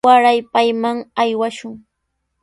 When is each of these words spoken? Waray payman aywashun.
Waray 0.07 0.39
payman 0.53 0.97
aywashun. 1.21 1.73